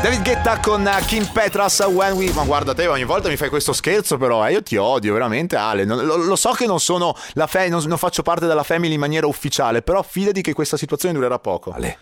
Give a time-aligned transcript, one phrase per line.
[0.00, 3.72] David Guetta con Kim Petras When We Ma guarda te ogni volta mi fai questo
[3.72, 5.84] scherzo però eh, Io ti odio veramente Ale.
[5.84, 8.94] Non, lo, lo, so che non sono la fe- non, non, faccio parte della family
[8.94, 11.72] in maniera ufficiale Però fidati che questa situazione durerà poco.
[11.72, 11.98] Ale.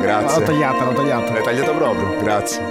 [0.00, 0.38] Grazie.
[0.38, 1.32] L'ho tagliata, l'ho tagliata.
[1.32, 2.62] L'hai tagliata proprio, grazie.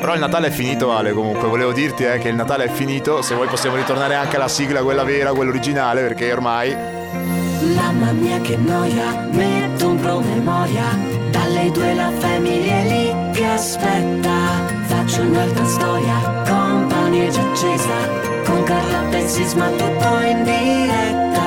[0.00, 3.22] Però il Natale è finito Ale comunque, volevo dirti eh, che il Natale è finito,
[3.22, 7.37] se vuoi possiamo ritornare anche alla sigla, quella vera, quella originale, perché ormai...
[7.78, 10.88] Mamma mia che noia, metto un promemoria,
[11.30, 14.36] dalle due la famiglia è lì che aspetta,
[14.86, 17.98] faccio un'altra storia, compagnia già accesa,
[18.44, 21.46] con Carla e Sisma tutto in diretta.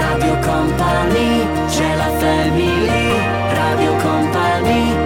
[0.00, 3.08] Radio Company, c'è la family,
[3.54, 5.04] Radio Company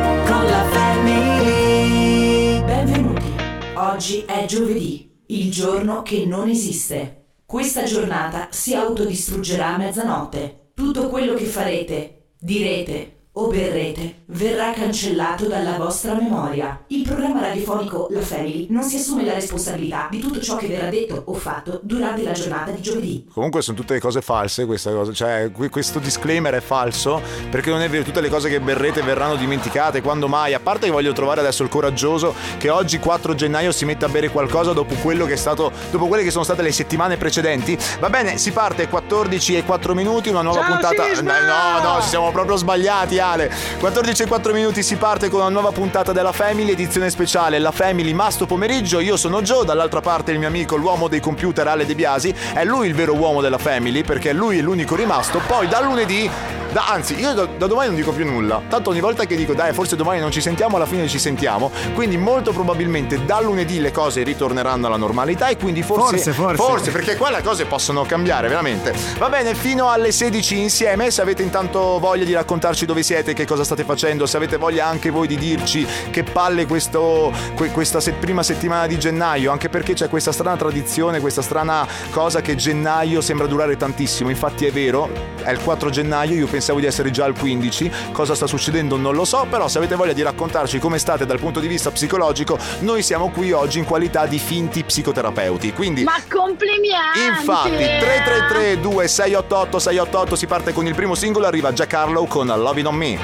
[3.98, 7.27] Oggi è giovedì, il giorno che non esiste.
[7.50, 10.72] Questa giornata si autodistruggerà a mezzanotte.
[10.74, 16.82] Tutto quello che farete, direte, o berrete verrà cancellato dalla vostra memoria.
[16.88, 20.88] Il programma radiofonico La Family non si assume la responsabilità di tutto ciò che verrà
[20.88, 23.26] detto o fatto durante la giornata di giovedì.
[23.32, 27.88] Comunque sono tutte cose false questa cosa, cioè questo disclaimer è falso perché non è
[27.88, 30.54] vero, tutte le cose che berrete verranno dimenticate, quando mai?
[30.54, 34.08] A parte che voglio trovare adesso il coraggioso che oggi 4 gennaio si mette a
[34.08, 37.78] bere qualcosa dopo quello che è stato, dopo quelle che sono state le settimane precedenti.
[38.00, 41.04] Va bene, si parte 14 e 4 minuti, una nuova Ciao, puntata.
[41.04, 41.38] Sisma!
[41.38, 43.26] No, no, ci siamo proprio sbagliati.
[43.28, 43.50] Natale.
[43.78, 47.72] 14 e 4 minuti si parte con una nuova puntata della Family, edizione speciale La
[47.72, 49.00] Family Masto pomeriggio.
[49.00, 52.34] Io sono Joe, dall'altra parte il mio amico, l'uomo dei computer Ale De Biasi.
[52.54, 55.40] È lui il vero uomo della Family perché lui è l'unico rimasto.
[55.46, 58.60] Poi da lunedì da, anzi, io da, da, domani non dico più nulla.
[58.68, 61.70] Tanto ogni volta che dico dai, forse domani non ci sentiamo, alla fine ci sentiamo.
[61.94, 66.56] Quindi molto probabilmente da lunedì le cose ritorneranno alla normalità e quindi forse forse, forse.
[66.56, 68.94] forse perché qua le cose possono cambiare, veramente.
[69.16, 73.46] Va bene, fino alle 16 insieme, se avete intanto voglia di raccontarci dove siete, che
[73.46, 78.00] cosa state facendo, se avete voglia anche voi di dirci che palle questo, que, questa
[78.00, 82.54] se, prima settimana di gennaio, anche perché c'è questa strana tradizione, questa strana cosa che
[82.54, 84.28] gennaio sembra durare tantissimo.
[84.28, 85.08] Infatti è vero,
[85.42, 88.96] è il 4 gennaio, io penso pensavo di essere già al 15, cosa sta succedendo
[88.96, 91.92] non lo so, però se avete voglia di raccontarci come state dal punto di vista
[91.92, 95.72] psicologico, noi siamo qui oggi in qualità di finti psicoterapeuti.
[95.72, 97.20] Quindi Ma complimenti!
[97.28, 102.86] Infatti 333 2688 688 si parte con il primo singolo, arriva Jack Harlow con Loving
[102.86, 103.18] on Me.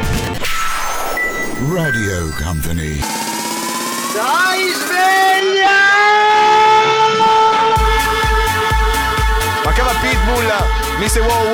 [1.72, 3.00] Radio Company.
[4.12, 5.82] Dai sveglia!
[9.64, 10.52] Mancava Pitbull,
[11.00, 11.20] Mr.
[11.26, 11.52] Wow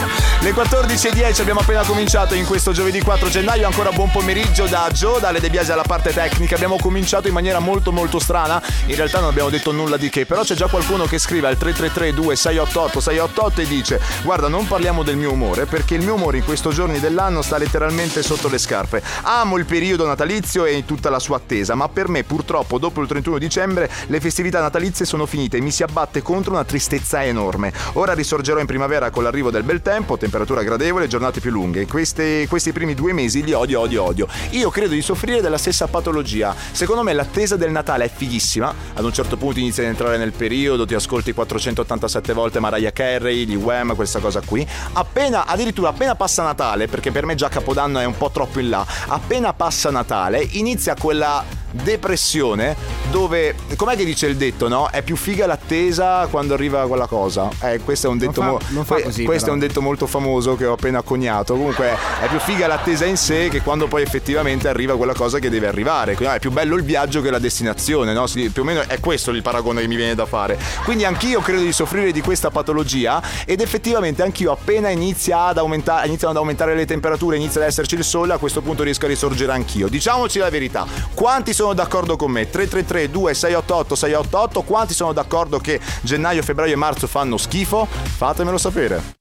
[0.44, 5.18] Le 14.10 abbiamo appena cominciato in questo giovedì 4 gennaio, ancora buon pomeriggio da Joe,
[5.18, 6.54] dalle De Biasi alla parte tecnica.
[6.54, 10.26] Abbiamo cominciato in maniera molto molto strana, in realtà non abbiamo detto nulla di che,
[10.26, 15.02] però c'è già qualcuno che scrive al 333 2688 688 e dice guarda non parliamo
[15.02, 18.58] del mio umore perché il mio umore in questi giorni dell'anno sta letteralmente sotto le
[18.58, 19.02] scarpe.
[19.22, 23.08] Amo il periodo natalizio e tutta la sua attesa, ma per me purtroppo dopo il
[23.08, 27.72] 31 dicembre le festività natalizie sono finite e mi si abbatte contro una tristezza enorme.
[27.94, 31.86] Ora risorgerò in primavera con l'arrivo del bel tempo, temperatura gradevole, giornate più lunghe.
[31.86, 34.26] Queste, questi primi due mesi li odio, odio, odio.
[34.50, 36.52] Io credo di soffrire della stessa patologia.
[36.72, 38.74] Secondo me l'attesa del Natale è fighissima.
[38.94, 43.44] Ad un certo punto inizi ad entrare nel periodo, ti ascolti 487 volte Mariah Carey,
[43.44, 44.66] di Wham, questa cosa qui.
[44.94, 48.70] Appena, addirittura appena passa Natale, perché per me già Capodanno è un po' troppo in
[48.70, 52.76] là, appena passa Natale inizia quella depressione
[53.10, 54.88] dove com'è che dice il detto no?
[54.90, 57.48] È più figa l'attesa quando arriva quella cosa.
[57.60, 59.56] Eh questo è un detto non fa, non fa così, questo però.
[59.56, 61.54] è un detto molto famoso che ho appena coniato.
[61.54, 65.50] Comunque è più figa l'attesa in sé che quando poi effettivamente arriva quella cosa che
[65.50, 66.14] deve arrivare.
[66.14, 68.26] Quindi, no, è più bello il viaggio che la destinazione no?
[68.26, 70.58] Sì, più o meno è questo il paragone che mi viene da fare.
[70.84, 76.06] Quindi anch'io credo di soffrire di questa patologia ed effettivamente anch'io appena inizia ad aumentare,
[76.06, 79.08] iniziano ad aumentare le temperature inizia ad esserci il sole a questo punto riesco a
[79.08, 79.88] risorgere anch'io.
[79.88, 80.86] Diciamoci la verità.
[81.14, 82.50] Quanti sono sono d'accordo con me?
[82.50, 87.88] 333 2688 688 quanti sono d'accordo che gennaio, febbraio e marzo fanno schifo?
[87.90, 89.16] Fatemelo sapere.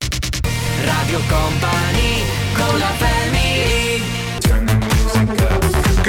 [0.83, 3.12] Radio Company con la family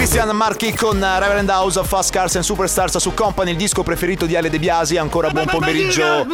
[0.04, 4.26] Christian Marchi con Reverend House of Fast Cars and Superstars su Company, il disco preferito
[4.26, 4.98] di Ale De Biasi.
[4.98, 6.26] Ancora buon pomeriggio.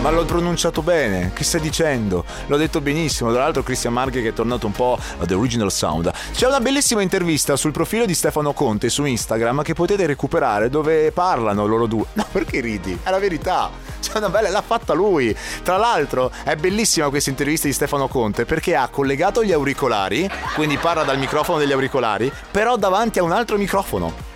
[0.00, 2.24] Ma l'ho pronunciato bene, che stai dicendo?
[2.46, 3.32] L'ho detto benissimo.
[3.32, 6.12] Tra l'altro, Christian Marchi che è tornato un po' ad original sound.
[6.30, 11.10] C'è una bellissima intervista sul profilo di Stefano Conte su Instagram che potete recuperare dove
[11.10, 12.04] parlano loro due.
[12.12, 12.96] No, perché ridi?
[13.02, 13.95] È la verità.
[14.18, 15.36] Una bella, l'ha fatta lui.
[15.62, 20.78] Tra l'altro, è bellissima questa intervista di Stefano Conte perché ha collegato gli auricolari, quindi
[20.78, 24.35] parla dal microfono degli auricolari, però davanti a un altro microfono.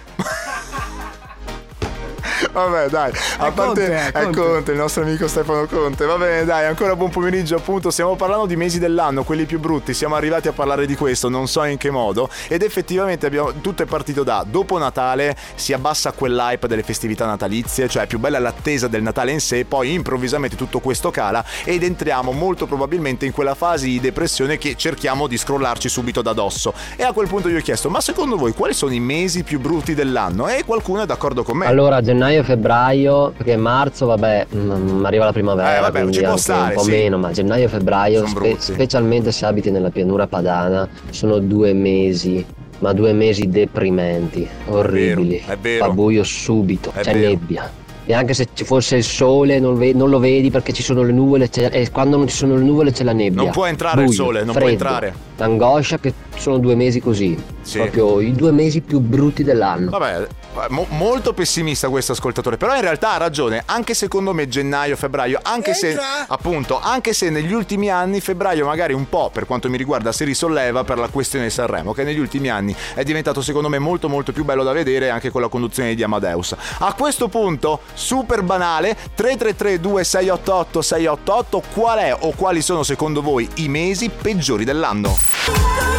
[2.53, 3.13] Vabbè, dai.
[3.39, 4.41] A È parte Conte, è Conte.
[4.41, 6.05] Conte, il nostro amico Stefano Conte.
[6.05, 7.91] Va bene, dai, ancora buon pomeriggio, appunto.
[7.91, 9.95] Stiamo parlando di mesi dell'anno, quelli più brutti.
[9.95, 12.29] Siamo arrivati a parlare di questo, non so in che modo.
[12.49, 17.89] Ed effettivamente abbiamo tutto è partito da dopo Natale si abbassa quell'hype delle festività natalizie,
[17.89, 21.83] cioè è più bella l'attesa del Natale in sé, poi improvvisamente tutto questo cala ed
[21.83, 26.73] entriamo molto probabilmente in quella fase di depressione che cerchiamo di scrollarci subito da dosso.
[26.97, 29.61] E a quel punto io ho chiesto: "Ma secondo voi quali sono i mesi più
[29.61, 31.67] brutti dell'anno?" E qualcuno è d'accordo con me.
[31.67, 36.21] Allora, gennaio e febbraio, perché marzo, vabbè, mm, arriva la primavera, Eh, vabbè, quindi ci
[36.21, 36.91] può anche stare, un po' sì.
[36.91, 42.45] meno, ma gennaio e febbraio, spe- specialmente se abiti nella pianura padana, sono due mesi,
[42.81, 45.43] ma due mesi deprimenti, orribili.
[45.47, 45.85] è vero.
[45.87, 47.29] Fa buio subito, È c'è vero.
[47.29, 47.71] nebbia.
[48.07, 51.03] E anche se ci fosse il sole non, ve- non lo vedi perché ci sono
[51.03, 53.43] le nuvole c'è- e quando non ci sono le nuvole c'è la nebbia.
[53.43, 55.15] Non può entrare il Buio, sole, non può freddo, entrare.
[55.37, 57.79] L'angoscia che sono due mesi così, Sì.
[57.79, 59.91] proprio i due mesi più brutti dell'anno.
[59.91, 60.27] Vabbè,
[60.69, 65.39] mo- molto pessimista questo ascoltatore, però in realtà ha ragione, anche secondo me gennaio, febbraio,
[65.43, 65.97] anche se
[66.29, 70.25] appunto, anche se negli ultimi anni febbraio magari un po' per quanto mi riguarda si
[70.25, 74.09] risolleva per la questione di Sanremo, che negli ultimi anni è diventato secondo me molto
[74.09, 76.55] molto più bello da vedere anche con la conduzione di Amadeus.
[76.79, 83.49] A questo punto, super banale, 333 2688 688, qual è o quali sono secondo voi
[83.57, 85.90] i mesi peggiori dell'anno?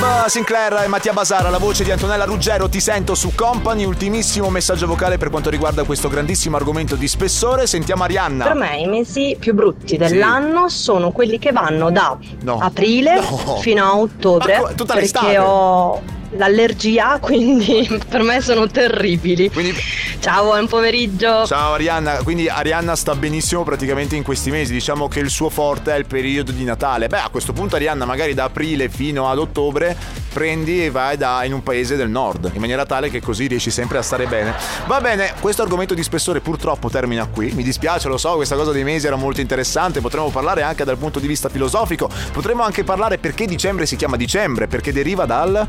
[0.00, 3.84] Bob Sinclair e Mattia Basara, la voce di Antonella Ruggero, ti sento su Company.
[3.84, 7.66] Ultimissimo messaggio vocale per quanto riguarda questo grandissimo argomento di spessore.
[7.66, 8.44] Sentiamo Arianna.
[8.46, 12.58] Per me i mesi più brutti dell'anno sono quelli che vanno da No.
[12.62, 13.58] aprile No.
[13.60, 15.26] fino a ottobre Ma tutta l'estate?
[15.26, 16.00] perché ho
[16.30, 19.50] l'allergia, quindi per me sono terribili.
[19.50, 19.74] Quindi,
[20.20, 21.46] Ciao, buon pomeriggio.
[21.46, 22.22] ciao Arianna.
[22.22, 24.70] Quindi Arianna sta benissimo praticamente in questi mesi.
[24.70, 27.06] Diciamo che il suo forte è il periodo di Natale.
[27.06, 29.96] Beh, a questo punto Arianna magari da aprile fino ad ottobre
[30.30, 33.70] prendi e vai da, in un paese del nord, in maniera tale che così riesci
[33.70, 34.54] sempre a stare bene.
[34.86, 37.52] Va bene, questo argomento di spessore purtroppo termina qui.
[37.52, 40.02] Mi dispiace, lo so, questa cosa dei mesi era molto interessante.
[40.02, 42.10] Potremmo parlare anche dal punto di vista filosofico.
[42.30, 45.66] Potremmo anche parlare perché dicembre si chiama dicembre, perché deriva dal...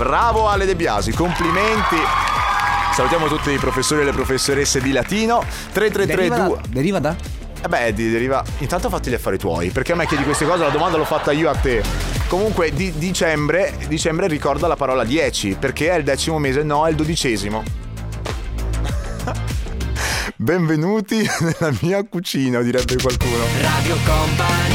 [0.00, 1.96] Bravo Ale De Biasi, complimenti.
[2.94, 5.44] Salutiamo tutti i professori e le professoresse di latino.
[5.74, 6.56] Deriva 3332.
[6.56, 7.14] da, deriva da?
[7.62, 8.42] Eh beh, di- deriva.
[8.60, 11.32] Intanto fatti gli affari tuoi, perché a me chiedi queste cose, la domanda l'ho fatta
[11.32, 11.82] io a te.
[12.28, 16.88] Comunque, di- dicembre, dicembre ricorda la parola 10, perché è il decimo mese, no, è
[16.88, 17.62] il dodicesimo.
[20.34, 23.44] Benvenuti nella mia cucina, direbbe qualcuno.
[23.60, 24.69] Radio Company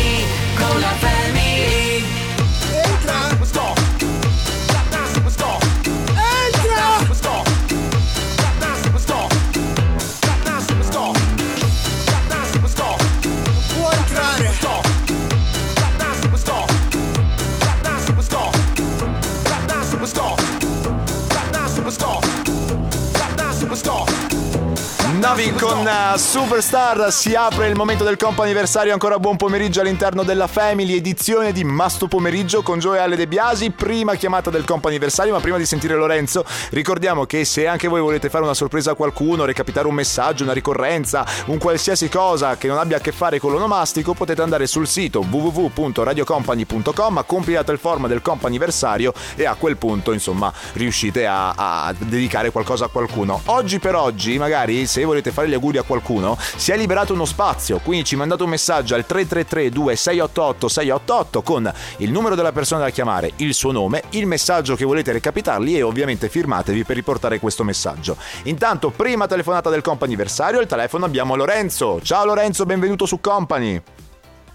[25.85, 31.51] Superstar si apre il momento del compo anniversario ancora buon pomeriggio all'interno della Family edizione
[31.51, 35.39] di Masto Pomeriggio con Joe e Ale De Biasi prima chiamata del compo anniversario ma
[35.39, 39.45] prima di sentire Lorenzo ricordiamo che se anche voi volete fare una sorpresa a qualcuno
[39.45, 43.51] recapitare un messaggio una ricorrenza un qualsiasi cosa che non abbia a che fare con
[43.51, 49.77] l'onomastico potete andare sul sito www.radiocompany.com compilate il form del compo anniversario e a quel
[49.77, 53.41] punto insomma riuscite a, a dedicare qualcosa a qualcuno.
[53.45, 57.25] Oggi per oggi magari se volete fare gli auguri a qualcuno si è liberato uno
[57.25, 62.83] spazio quindi ci mandate un messaggio al 333 2688 688 con il numero della persona
[62.83, 67.39] da chiamare il suo nome il messaggio che volete recapitargli e ovviamente firmatevi per riportare
[67.39, 73.05] questo messaggio intanto prima telefonata del comp anniversario al telefono abbiamo Lorenzo ciao Lorenzo benvenuto
[73.05, 73.81] su Company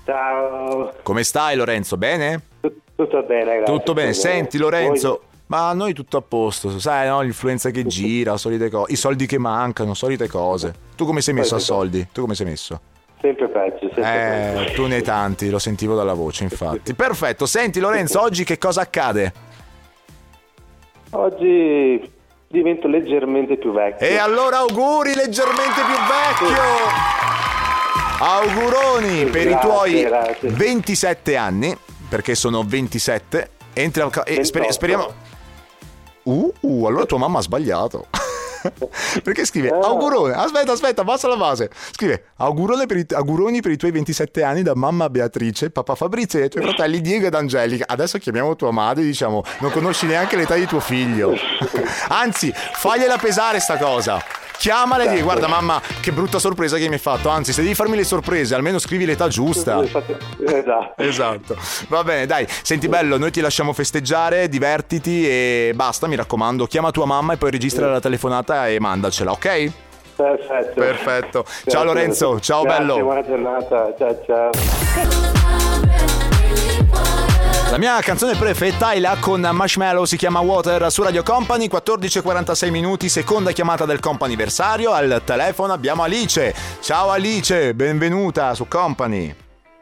[0.05, 2.43] Ciao, come stai Lorenzo bene?
[2.61, 3.75] Tut- tutto bene, grazie.
[3.75, 5.30] Tutto bene, senti Voi?
[5.51, 7.23] Ma a noi tutto a posto, sai, no?
[7.23, 10.73] L'influenza che gira, solite cose, i soldi che mancano, solite cose.
[10.95, 12.07] Tu come sei messo a soldi?
[12.13, 12.81] Tu come sei messo?
[13.21, 14.73] Sempre peggio, sempre Eh, peggio.
[14.75, 16.95] tu ne hai tanti, lo sentivo dalla voce, infatti.
[16.95, 19.33] Perfetto, senti Lorenzo, oggi che cosa accade?
[21.11, 22.09] Oggi
[22.47, 24.07] divento leggermente più vecchio.
[24.07, 26.63] E allora auguri leggermente più vecchio!
[28.21, 30.49] Auguroni per i tuoi grazie.
[30.51, 31.77] 27 anni,
[32.09, 33.51] perché sono 27.
[33.73, 34.73] Entri al ca- e sper- 28.
[34.73, 35.13] speriamo.
[36.31, 38.07] Uh, uh, allora tua mamma ha sbagliato.
[39.25, 39.87] Perché scrive Ah.
[39.87, 40.35] augurone?
[40.35, 41.71] Aspetta, aspetta, basta la base.
[41.93, 46.39] Scrive augurone per i, auguroni per i tuoi 27 anni da mamma Beatrice, papà Fabrizio
[46.39, 47.87] e i tuoi fratelli Diego ed Angelica.
[47.89, 51.35] Adesso chiamiamo tua madre e diciamo non conosci neanche l'età di tuo figlio.
[52.09, 54.23] Anzi, fagliela pesare sta cosa.
[54.61, 57.75] Chiamala e digli guarda mamma che brutta sorpresa che mi hai fatto, anzi se devi
[57.75, 59.83] farmi le sorprese almeno scrivi l'età giusta.
[59.83, 60.95] Esatto.
[60.97, 61.57] Esatto.
[61.89, 66.91] Va bene, dai, senti bello, noi ti lasciamo festeggiare, divertiti e basta, mi raccomando, chiama
[66.91, 69.73] tua mamma e poi registra la telefonata e mandacela, ok?
[70.15, 70.75] Perfetto.
[70.75, 71.45] Perfetto.
[71.67, 71.83] Ciao.
[71.85, 73.03] Lorenzo, ciao Grazie, bello.
[73.03, 73.95] Buona giornata.
[73.97, 75.40] Ciao ciao.
[77.71, 82.71] La mia canzone prefe è Tyla con Marshmallow si chiama Water su Radio Company 14:46
[82.71, 89.33] minuti seconda chiamata del comp'anniversario al telefono abbiamo Alice ciao Alice benvenuta su Company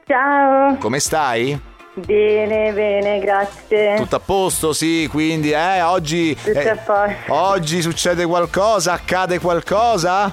[0.07, 1.59] Ciao, come stai?
[1.95, 3.97] bene, bene, grazie.
[3.97, 7.33] Tutto a posto sì quindi eh oggi Tutto eh, a posto.
[7.35, 10.33] oggi succede qualcosa accade qualcosa?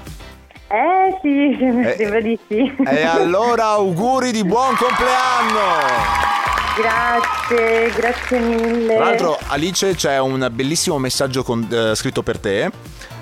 [0.68, 1.58] Eh sì,
[1.88, 1.96] Eh.
[1.98, 2.76] sembra di sì.
[2.86, 6.25] E allora auguri di buon compleanno!
[6.76, 8.96] Grazie, grazie mille.
[8.96, 12.70] Tra l'altro, Alice, c'è un bellissimo messaggio con- eh, scritto per te.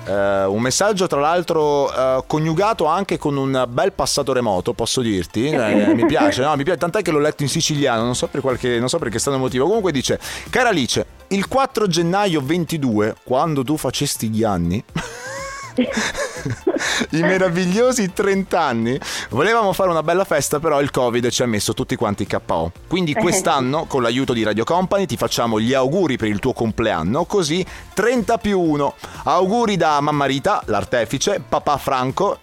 [0.06, 5.48] Eh, un messaggio, tra l'altro, eh, coniugato anche con un bel passato remoto, posso dirti.
[5.48, 6.56] Eh, mi piace, no?
[6.56, 9.08] Mi piace, tant'è che l'ho letto in siciliano, non so per qualche, non so per
[9.08, 9.66] che strano motivo.
[9.66, 10.18] Comunque dice:
[10.50, 14.82] Cara Alice, il 4 gennaio 22, quando tu facesti gli anni.
[15.76, 19.00] I meravigliosi 30 anni.
[19.30, 22.72] Volevamo fare una bella festa, però il Covid ci ha messo tutti quanti KO.
[22.86, 27.24] Quindi quest'anno, con l'aiuto di Radio Company, ti facciamo gli auguri per il tuo compleanno,
[27.24, 27.64] così
[27.94, 28.94] 30 più 1.
[29.24, 32.38] Auguri da mamma Rita, l'artefice, papà Franco,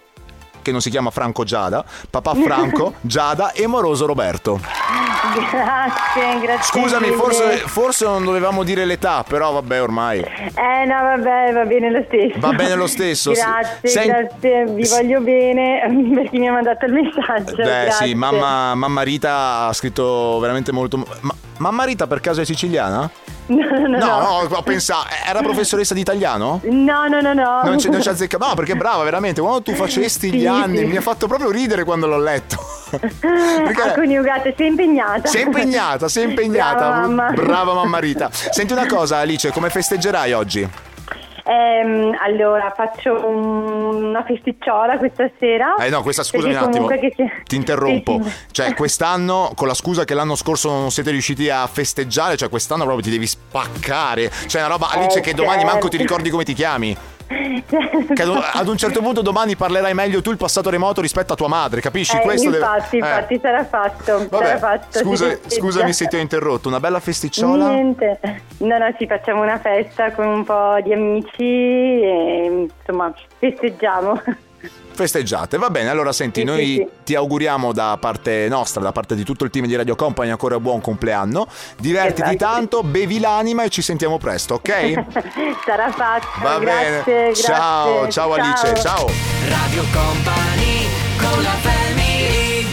[0.62, 4.60] che non si chiama Franco Giada, papà Franco, Giada e moroso Roberto.
[5.50, 6.80] Grazie, grazie.
[6.80, 10.18] Scusami, forse, forse non dovevamo dire l'età, però vabbè ormai.
[10.20, 12.38] Eh no, vabbè, va bene lo stesso.
[12.38, 13.32] Va bene lo stesso.
[13.32, 15.80] Grazie, Sen- grazie, vi voglio bene
[16.14, 17.56] per chi mi ha mandato il messaggio.
[17.56, 18.06] Beh, grazie.
[18.06, 21.04] sì, mamma, mamma Rita ha scritto veramente molto.
[21.20, 23.10] Ma, mamma Rita per caso è siciliana?
[23.52, 23.98] No, no, no.
[23.98, 25.08] No, no, ho pensato.
[25.26, 26.60] Era professoressa di italiano?
[26.64, 27.60] No, no, no, no.
[27.64, 28.38] Non ci, non ci azzecca.
[28.38, 29.40] No, perché brava, veramente.
[29.40, 30.84] Quando tu facesti gli Sì, anni, sì.
[30.84, 32.56] mi ha fatto proprio ridere quando l'ho letto.
[32.92, 35.28] Perché- Ha coniugato, sei impegnata.
[35.28, 36.76] Sei impegnata, sei impegnata.
[36.76, 37.30] Brava mamma.
[37.30, 38.28] Brava mamma Rita.
[38.30, 40.68] Senti una cosa, Alice, come festeggerai oggi?
[41.44, 45.74] Ehm, allora, faccio un- una festicciola questa sera.
[45.76, 46.86] Eh no, questa scusami un Perché attimo.
[46.88, 48.20] comunque che si- Ti interrompo.
[48.22, 48.36] Sì, sì.
[48.52, 52.84] Cioè, quest'anno, con la scusa che l'anno scorso non siete riusciti a festeggiare, cioè quest'anno
[52.84, 54.30] proprio ti devi spaccare.
[54.46, 56.02] Cioè, una roba, Alice, Eh, che domani manco ti certo.
[56.06, 56.96] ricordi come ti chiami.
[58.54, 61.80] Ad un- certo punto domani parlerai meglio tu il passato remoto rispetto a tua madre,
[61.80, 62.16] capisci?
[62.16, 62.98] Eh, Questo deve- infatti, eh.
[62.98, 64.26] infatti sarà fatto.
[64.28, 66.68] Vabbè, sarà fatto scusa- scusami se ti ho interrotto.
[66.68, 67.68] Una bella festicciola?
[67.68, 68.18] Niente.
[68.58, 71.42] No, no, ci facciamo una festa con un po' di amici
[72.02, 74.20] e insomma festeggiamo.
[74.94, 75.88] Festeggiate, va bene.
[75.88, 76.88] Allora, senti, Sì, noi sì, sì.
[77.04, 80.58] ti auguriamo da parte nostra, da parte di tutto il team di Radio Company, ancora
[80.60, 81.46] buon compleanno.
[81.78, 82.36] Divertiti Esatto.
[82.52, 85.04] tanto, bevi l'anima e ci sentiamo presto, ok?
[85.64, 86.26] sarà fatto.
[86.42, 87.24] Va grazie, bene.
[87.26, 87.34] grazie.
[87.42, 89.06] Ciao, ciao Alice, ciao.
[89.48, 90.86] Radio Company
[91.18, 92.66] con la family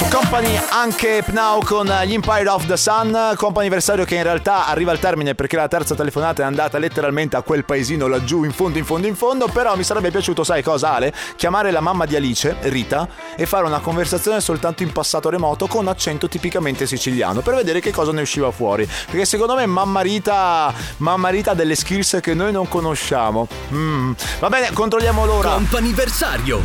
[0.00, 4.92] Su Company anche Pnau con gli Empire of the Sun, comp'anniversario che in realtà arriva
[4.92, 8.78] al termine perché la terza telefonata è andata letteralmente a quel paesino laggiù in fondo
[8.78, 11.12] in fondo in fondo, però mi sarebbe piaciuto, sai cosa Ale?
[11.36, 15.86] Chiamare la mamma di Alice, Rita, e fare una conversazione soltanto in passato remoto con
[15.86, 20.72] accento tipicamente siciliano per vedere che cosa ne usciva fuori, perché secondo me mamma Rita,
[20.96, 23.46] mamma Rita ha delle skills che noi non conosciamo.
[23.70, 24.12] Mm.
[24.38, 25.50] Va bene, controlliamo l'ora.
[25.50, 26.62] Comp'anniversario.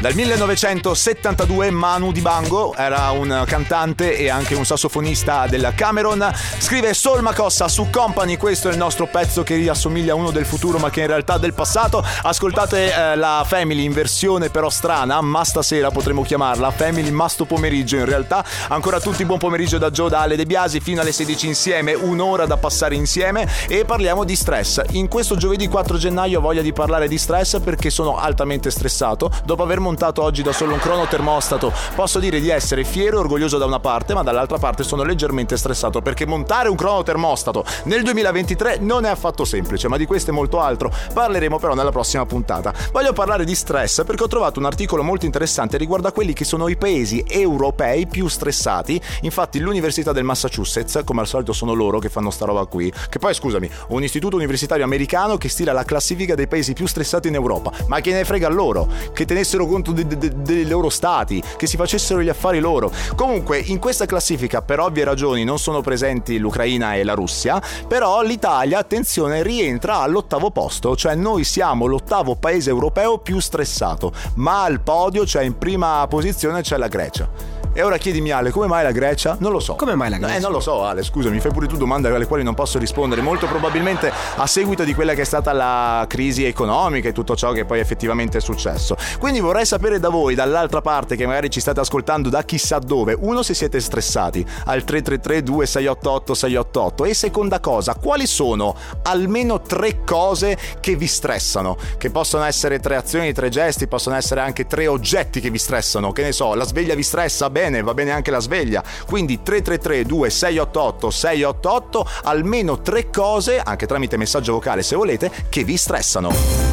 [0.00, 6.26] Dal 1972 Manu Dibango era un cantante e anche un sassofonista della Cameron.
[6.56, 10.46] Scrive Sol Macossa su Company, questo è il nostro pezzo che riassomiglia a uno del
[10.46, 12.02] futuro ma che in realtà è del passato.
[12.22, 17.44] Ascoltate eh, la Family in versione però strana, ma stasera potremmo chiamarla Family ma sto
[17.44, 18.42] pomeriggio in realtà.
[18.68, 22.46] Ancora tutti buon pomeriggio da Gio, da Ale De Biasi fino alle 16 insieme, un'ora
[22.46, 24.80] da passare insieme e parliamo di stress.
[24.92, 29.30] In questo giovedì 4 gennaio ho voglia di parlare di stress perché sono altamente stressato
[29.44, 31.72] dopo aver montato oggi da solo un cronotermostato.
[31.94, 35.56] Posso dire di essere fiero e orgoglioso da una parte, ma dall'altra parte sono leggermente
[35.56, 40.32] stressato perché montare un cronotermostato nel 2023 non è affatto semplice, ma di questo e
[40.32, 42.72] molto altro parleremo però nella prossima puntata.
[42.92, 46.44] Voglio parlare di stress perché ho trovato un articolo molto interessante riguardo a quelli che
[46.44, 49.00] sono i paesi europei più stressati.
[49.22, 53.18] Infatti l'Università del Massachusetts, come al solito sono loro che fanno sta roba qui, che
[53.18, 57.34] poi scusami, un istituto universitario americano che stila la classifica dei paesi più stressati in
[57.34, 57.72] Europa.
[57.86, 58.88] Ma che ne frega loro?
[59.12, 62.90] Che tenessero conto de- de- de- dei loro stati, che si facessero gli affari loro.
[63.14, 68.22] Comunque, in questa classifica, per ovvie ragioni, non sono presenti l'Ucraina e la Russia, però
[68.22, 74.80] l'Italia, attenzione, rientra all'ottavo posto, cioè noi siamo l'ottavo paese europeo più stressato, ma al
[74.80, 77.59] podio, cioè in prima posizione, c'è la Grecia.
[77.72, 79.36] E ora chiedimi Ale, come mai la Grecia?
[79.38, 79.76] Non lo so.
[79.76, 80.34] Come mai la Grecia?
[80.34, 83.20] Eh, non lo so Ale, scusami, fai pure tu domande alle quali non posso rispondere.
[83.20, 87.52] Molto probabilmente a seguito di quella che è stata la crisi economica e tutto ciò
[87.52, 88.96] che poi effettivamente è successo.
[89.20, 93.16] Quindi vorrei sapere da voi, dall'altra parte, che magari ci state ascoltando da chissà dove,
[93.16, 100.02] uno se siete stressati al 333 2688 688 e seconda cosa, quali sono almeno tre
[100.04, 101.76] cose che vi stressano?
[101.96, 106.10] Che possono essere tre azioni, tre gesti, possono essere anche tre oggetti che vi stressano.
[106.10, 108.82] Che ne so, la sveglia vi stressa bene, va bene anche la sveglia.
[109.06, 115.76] Quindi 333 2688 688 almeno tre cose, anche tramite messaggio vocale se volete, che vi
[115.76, 116.69] stressano.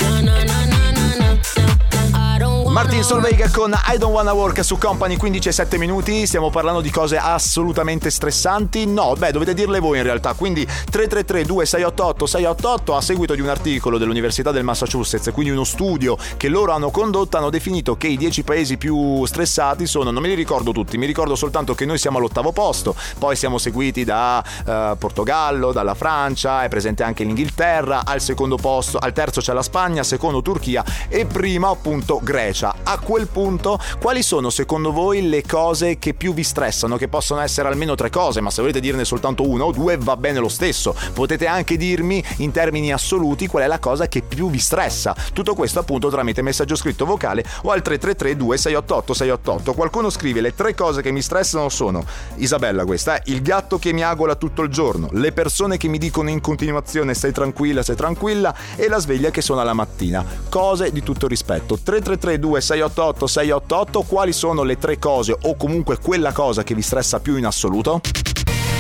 [2.78, 6.28] Martin Solveig con I Don't Wanna Work su Company 15 e 7 minuti.
[6.28, 8.86] Stiamo parlando di cose assolutamente stressanti.
[8.86, 10.34] No, beh, dovete dirle voi in realtà.
[10.34, 16.20] Quindi 333 2688 688 a seguito di un articolo dell'Università del Massachusetts, quindi uno studio
[16.38, 20.28] che loro hanno condotto, hanno definito che i 10 paesi più stressati sono, non me
[20.28, 24.44] li ricordo tutti, mi ricordo soltanto che noi siamo all'ottavo posto, poi siamo seguiti da
[24.44, 29.64] eh, Portogallo, dalla Francia, è presente anche l'Inghilterra, al secondo posto, al terzo c'è la
[29.64, 32.67] Spagna, secondo Turchia e prima appunto Grecia.
[32.84, 36.98] A quel punto, quali sono secondo voi le cose che più vi stressano?
[36.98, 40.18] Che possono essere almeno tre cose, ma se volete dirne soltanto una o due va
[40.18, 40.96] bene lo stesso.
[41.14, 45.16] Potete anche dirmi in termini assoluti qual è la cosa che più vi stressa.
[45.34, 49.74] Tutto questo appunto tramite messaggio scritto vocale o al 333 2688 688.
[49.74, 52.04] Qualcuno scrive le tre cose che mi stressano sono
[52.36, 55.98] Isabella questa, è il gatto che mi agola tutto il giorno, le persone che mi
[55.98, 60.26] dicono in continuazione stai tranquilla, stai tranquilla e la sveglia che suona la mattina.
[60.50, 61.78] Cose di tutto rispetto.
[61.78, 67.20] 333 2688 688 quali sono le tre cose o comunque quella cosa che vi stressa
[67.20, 68.02] più in assoluto?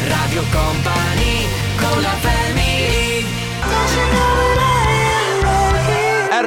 [0.07, 1.45] Radio Company
[1.77, 3.06] con la family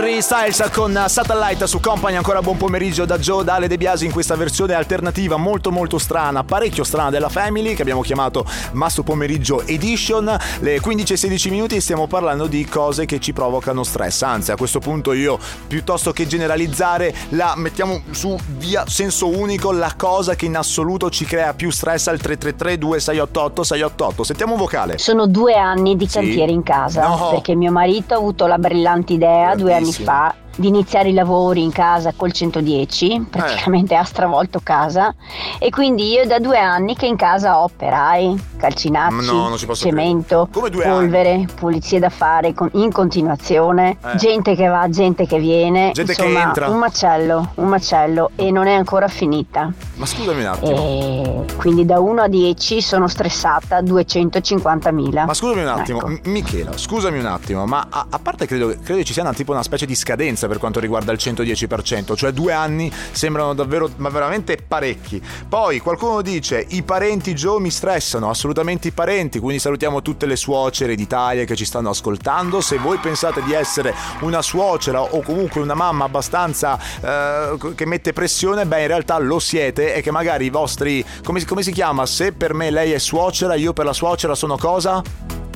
[0.00, 4.06] Harry Styles con Satellite su Company, ancora buon pomeriggio da Joe, da Ale De Biasi
[4.06, 9.02] in questa versione alternativa molto molto strana, parecchio strana della Family che abbiamo chiamato Masso
[9.02, 14.22] Pomeriggio Edition, le 15 e 16 minuti stiamo parlando di cose che ci provocano stress,
[14.22, 19.92] anzi a questo punto io piuttosto che generalizzare la mettiamo su via senso unico la
[19.98, 24.96] cosa che in assoluto ci crea più stress al 333 2688 688, sentiamo un vocale.
[24.96, 26.14] Sono due anni di Sì.
[26.20, 27.28] cantiere in casa No.
[27.32, 30.06] perché mio marito ha avuto la brillante idea due anni Bravissimo.
[30.06, 35.14] fa di iniziare i lavori in casa col 110, praticamente ha stravolto casa
[35.58, 41.46] e quindi io da due anni che in casa ho operai, calcinacci, No, cemento, polvere,
[41.54, 44.16] pulizie da fare in continuazione, Eh.
[44.16, 46.68] gente che va, gente che viene, Gente che insomma entra.
[46.68, 49.72] un macello, un macello e non è ancora finita.
[49.94, 50.76] Ma scusami un attimo.
[50.76, 55.24] E quindi da 1 a 10 sono stressata 250.000.
[55.26, 56.08] Ma scusami un attimo, Ecco.
[56.08, 59.52] M- Michela, scusami un attimo, ma a, a parte credo, credo ci sia una, tipo
[59.52, 64.08] una specie di scadenza per quanto riguarda il 110%, cioè due anni sembrano davvero, ma
[64.08, 65.22] veramente parecchi.
[65.48, 70.34] Poi qualcuno dice i parenti Joe mi stressano, assolutamente i parenti, quindi salutiamo tutte le
[70.34, 72.60] suocere d'Italia che ci stanno ascoltando.
[72.60, 78.12] Se voi pensate di essere una suocera o comunque una mamma abbastanza eh, che mette
[78.12, 82.06] pressione, beh in realtà lo siete e che magari i vostri, come, come si chiama?
[82.06, 85.49] Se per me lei è suocera, io per la suocera sono cosa?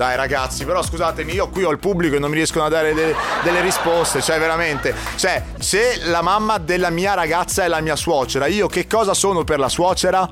[0.00, 2.94] Dai ragazzi, però scusatemi, io qui ho il pubblico e non mi riescono a dare
[2.94, 7.96] de- delle risposte, cioè veramente, cioè se la mamma della mia ragazza è la mia
[7.96, 10.26] suocera, io che cosa sono per la suocera?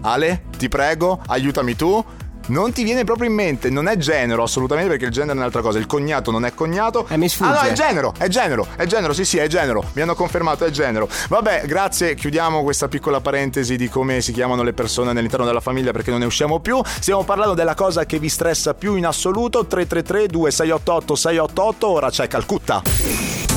[0.00, 2.04] Ale, ti prego, aiutami tu.
[2.48, 5.60] Non ti viene proprio in mente, non è genero assolutamente perché il genero è un'altra
[5.60, 7.06] cosa, il cognato non è cognato.
[7.08, 7.50] Eh, mi sfugge.
[7.50, 10.64] Ah no, è genero, è genero, è genero, sì sì, è genero, mi hanno confermato,
[10.64, 11.08] è genero.
[11.28, 15.92] Vabbè, grazie, chiudiamo questa piccola parentesi di come si chiamano le persone all'interno della famiglia
[15.92, 16.80] perché non ne usciamo più.
[16.84, 22.28] Stiamo parlando della cosa che vi stressa più in assoluto, 333 2688 688, ora c'è
[22.28, 23.47] Calcutta.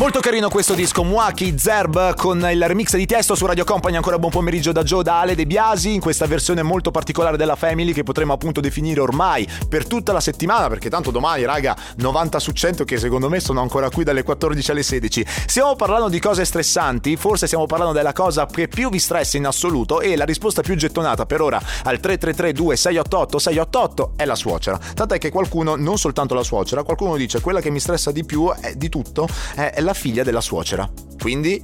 [0.00, 3.96] Molto carino questo disco, Muaki Zerb con il remix di testo su Radio Company.
[3.96, 7.54] Ancora buon pomeriggio da Joe, da Ale De Biasi, in questa versione molto particolare della
[7.54, 12.38] Family che potremo appunto definire ormai per tutta la settimana, perché tanto domani, raga, 90
[12.38, 15.26] su 100 che secondo me sono ancora qui dalle 14 alle 16.
[15.44, 19.44] Stiamo parlando di cose stressanti, forse stiamo parlando della cosa che più vi stressa in
[19.44, 24.80] assoluto e la risposta più gettonata per ora al 333 2688 688 è la suocera.
[24.94, 28.50] Tant'è che qualcuno, non soltanto la suocera, qualcuno dice quella che mi stressa di più
[28.50, 30.88] è, di tutto è la figlia della suocera.
[31.20, 31.62] Quindi,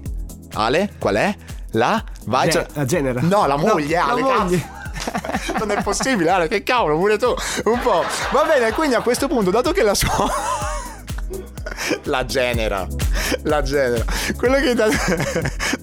[0.55, 1.35] Ale, qual è?
[1.73, 2.03] La?
[2.27, 3.21] Vai, Ge- c'è- la genera.
[3.23, 4.59] No, la No, moglie, la Ale, moglie.
[4.59, 4.75] cazzo.
[5.59, 7.33] Non è possibile, Ale, che cavolo, pure tu.
[7.65, 8.03] Un po'.
[8.33, 10.27] Va bene, quindi a questo punto, dato che la sua.
[12.05, 12.87] La genera.
[13.43, 14.05] La genera.
[14.37, 14.75] Quello che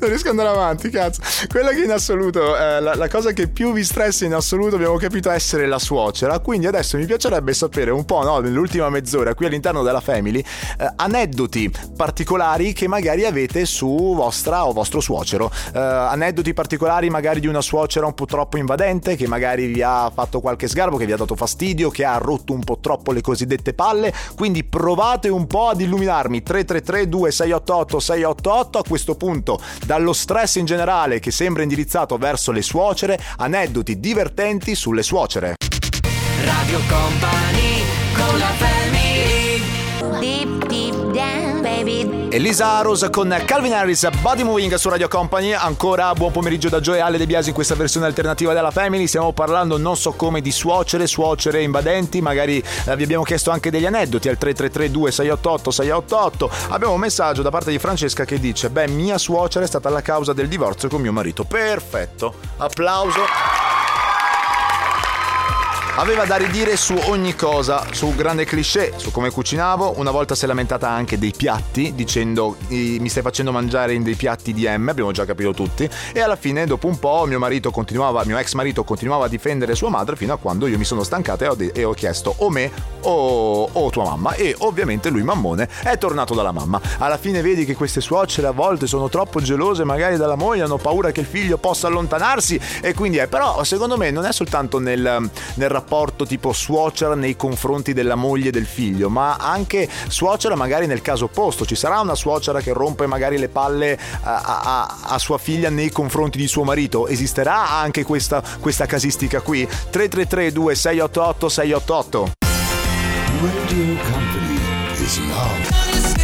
[0.04, 1.22] non riesco ad andare avanti, cazzo.
[1.48, 4.98] Quello che in assoluto, eh, la, la, cosa che più vi stressa in assoluto abbiamo
[4.98, 6.40] capito essere la suocera.
[6.40, 10.92] Quindi adesso mi piacerebbe sapere un po', no, nell'ultima mezz'ora qui all'interno della Family, eh,
[10.96, 15.50] aneddoti particolari che magari avete su vostra o vostro suocero.
[15.74, 20.12] Eh, aneddoti particolari magari di una suocera un po' troppo invadente, che magari vi ha
[20.14, 23.22] fatto qualche sgarbo, che vi ha dato fastidio, che ha rotto un po' troppo le
[23.22, 24.14] cosiddette palle.
[24.36, 29.62] Quindi provate un po' ad illuminarmi 333 2688 688 a questo punto
[29.94, 35.54] dallo stress in generale che sembra indirizzato verso le suocere, aneddoti divertenti sulle suocere.
[36.44, 37.84] Radio Company
[38.16, 39.62] con la family
[40.20, 41.43] Deep deep down
[42.30, 45.54] Elisa Aros con Calvin Harris Body Moving su Radio Company.
[45.54, 49.08] Ancora buon pomeriggio da Joe Ale De Biasi in questa versione alternativa della Family.
[49.08, 52.22] Stiamo parlando non so come di suocere suocere invadenti.
[52.22, 57.42] Magari eh, vi abbiamo chiesto anche degli aneddoti al 333 2688 688 abbiamo un messaggio
[57.42, 60.90] da parte di Francesca che dice beh mia suocera è stata la causa del divorzio
[60.90, 61.44] con mio marito.
[61.44, 62.34] Perfetto.
[62.58, 63.22] Applauso
[65.96, 69.94] Aveva da ridire su ogni cosa, su un grande cliché, su come cucinavo.
[69.98, 74.16] Una volta si è lamentata anche dei piatti, dicendo mi stai facendo mangiare in dei
[74.16, 75.88] piatti di M, abbiamo già capito tutti.
[76.12, 79.76] E alla fine, dopo un po', mio marito continuava, mio ex marito continuava a difendere
[79.76, 82.50] sua madre fino a quando io mi sono stancata e ho, e ho chiesto o
[82.50, 84.34] me o, o, tua mamma.
[84.34, 86.82] E ovviamente lui, mammone, è tornato dalla mamma.
[86.98, 90.78] Alla fine vedi che queste suocere a volte sono troppo gelose, magari dalla moglie, hanno
[90.78, 92.60] paura che il figlio possa allontanarsi.
[92.82, 97.14] E quindi è, però, secondo me, non è soltanto nel, nel rapporto rapporto tipo suocera
[97.14, 101.66] nei confronti della moglie del figlio, ma anche suocera magari nel caso opposto.
[101.66, 105.92] Ci sarà una suocera che rompe magari le palle a, a, a sua figlia nei
[105.92, 107.08] confronti di suo marito?
[107.08, 109.66] Esisterà anche questa, questa casistica qui?
[109.68, 112.32] 333 2688 688
[113.42, 114.60] Radio Company
[115.04, 116.23] is love.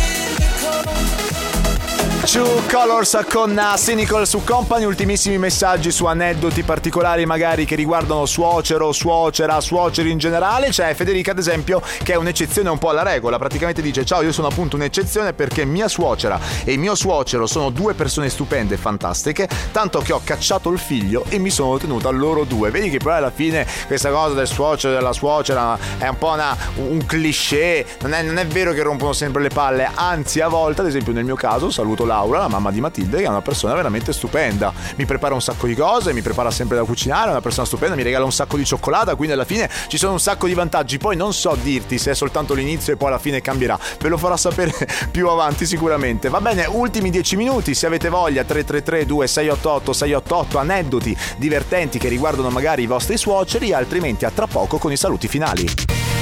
[2.32, 8.28] True Colors con uh, Cynical su Company, ultimissimi messaggi su aneddoti particolari magari che riguardano
[8.28, 10.70] suocero, suocera, suoceri in generale.
[10.70, 14.32] C'è Federica ad esempio che è un'eccezione un po' alla regola, praticamente dice ciao io
[14.32, 19.50] sono appunto un'eccezione perché mia suocera e mio suocero sono due persone stupende e fantastiche,
[19.72, 22.70] tanto che ho cacciato il figlio e mi sono tenuta loro due.
[22.70, 26.30] Vedi che poi alla fine questa cosa del suocero e della suocera è un po'
[26.30, 30.48] una, un cliché, non è, non è vero che rompono sempre le palle, anzi a
[30.48, 33.30] volte ad esempio nel mio caso saluto la Laura, la mamma di Matilde, che è
[33.30, 34.74] una persona veramente stupenda.
[34.96, 37.96] Mi prepara un sacco di cose, mi prepara sempre da cucinare, è una persona stupenda,
[37.96, 40.98] mi regala un sacco di cioccolata, quindi alla fine ci sono un sacco di vantaggi.
[40.98, 43.80] Poi non so dirti se è soltanto l'inizio e poi alla fine cambierà.
[44.00, 44.74] Ve lo farò sapere
[45.12, 46.28] più avanti sicuramente.
[46.28, 52.50] Va bene, ultimi 10 minuti, se avete voglia 333 2688 688 aneddoti divertenti che riguardano
[52.50, 55.66] magari i vostri suoceri, altrimenti a tra poco con i saluti finali.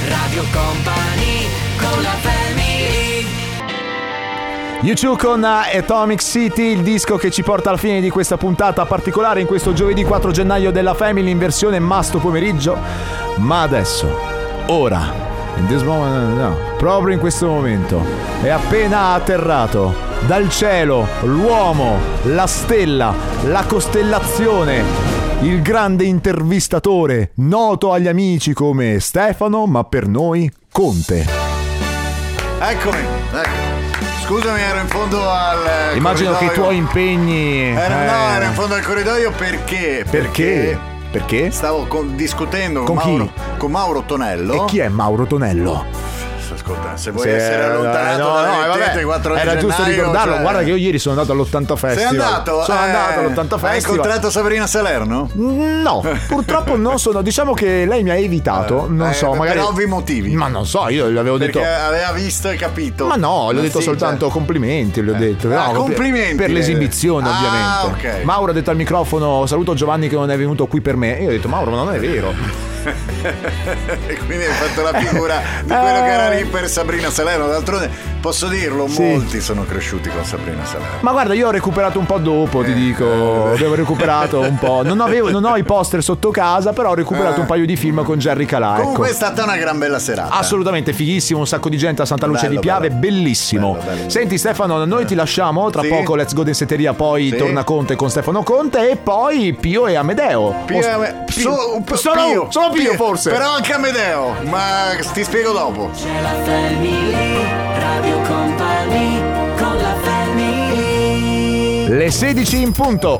[0.06, 2.37] Radio Company con la
[4.80, 9.40] YouTube con Atomic City, il disco che ci porta alla fine di questa puntata particolare
[9.40, 12.78] in questo giovedì 4 gennaio della Family in versione masto pomeriggio.
[13.38, 14.08] Ma adesso,
[14.66, 15.12] ora,
[15.56, 18.00] in this moment, no, proprio in questo momento,
[18.40, 19.94] è appena atterrato
[20.26, 23.12] dal cielo l'uomo, la stella,
[23.46, 24.84] la costellazione,
[25.40, 31.26] il grande intervistatore, noto agli amici come Stefano, ma per noi Conte.
[32.60, 32.98] Eccomi,
[33.32, 33.77] ecco.
[34.28, 35.96] Scusami, ero in fondo al.
[35.96, 36.52] Immagino corridoio.
[36.52, 37.62] che i tuoi impegni.
[37.62, 38.10] Era, eh...
[38.10, 40.04] No, ero in fondo al corridoio perché?
[40.10, 40.78] Perché?
[41.10, 41.50] Perché?
[41.50, 44.52] Stavo con, discutendo con, con, Mauro, con Mauro Tonello.
[44.52, 45.86] E chi è Mauro Tonello?
[46.68, 50.32] Ascolta, se vuoi se, essere allontanato no, no, vabbè, 4 era gennaio, giusto ricordarlo.
[50.32, 50.42] Cioè...
[50.42, 51.96] Guarda che io ieri sono andato all'80 Festival.
[51.96, 52.62] Sei andato?
[52.64, 53.70] Sono eh, andato all'80 Festival.
[53.70, 55.30] Hai incontrato Sabrina Salerno?
[55.34, 57.22] No, purtroppo non sono.
[57.22, 58.86] Diciamo che lei mi ha evitato.
[58.88, 59.58] Non eh, so, per magari.
[59.58, 60.34] Per ovvi motivi.
[60.34, 61.86] Ma non so, io le avevo Perché detto.
[61.86, 63.06] aveva visto e capito.
[63.06, 64.32] Ma no, le ho detto sì, soltanto cioè...
[64.32, 65.02] complimenti.
[65.02, 65.48] Le ho detto.
[65.48, 66.36] Ah, no, complimenti.
[66.36, 68.08] Per, per l'esibizione, ah, ovviamente.
[68.08, 68.24] Okay.
[68.24, 71.18] Mauro ha detto al microfono: Saluto Giovanni che non è venuto qui per me.
[71.18, 72.66] E io ho detto, Mauro, ma non è vero.
[74.06, 77.46] e quindi hai fatto la figura di quello che era lì per Sabrina Salerno.
[77.46, 77.90] D'altronde
[78.20, 79.02] posso dirlo, sì.
[79.02, 80.98] molti sono cresciuti con Sabrina Salerno.
[81.00, 83.52] Ma guarda, io ho recuperato un po' dopo, ti eh, dico.
[83.52, 84.82] Avevo recuperato un po'.
[84.82, 87.40] Non, avevo, non, ho i poster sotto casa, però ho recuperato eh.
[87.40, 88.74] un paio di film con Jerry Calà.
[88.78, 89.12] Comunque ecco.
[89.12, 90.34] è stata una gran bella serata.
[90.34, 93.00] Assolutamente fighissimo, un sacco di gente a Santa Luce bello, di Piave, bello.
[93.00, 93.72] bellissimo.
[93.74, 95.88] Bello, bello, Senti Stefano, noi ti lasciamo, tra sì.
[95.88, 97.36] poco Let's Go Densetteria, poi sì.
[97.36, 100.62] torna Conte con Stefano Conte e poi Pio e Amedeo.
[100.64, 101.82] Pio, e Ame- Pio.
[101.84, 103.30] Pio, Pio forse.
[103.30, 105.90] Però anche Amedeo, ma ti spiego dopo.
[106.48, 107.44] Family,
[107.78, 109.18] Radio Company,
[109.58, 111.88] con la family.
[111.88, 113.18] Le 16 in punto.